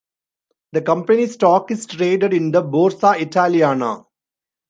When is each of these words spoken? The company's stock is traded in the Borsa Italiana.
The 0.71 0.81
company's 0.81 1.33
stock 1.35 1.69
is 1.69 1.85
traded 1.85 2.33
in 2.33 2.49
the 2.49 2.63
Borsa 2.63 3.19
Italiana. 3.21 4.07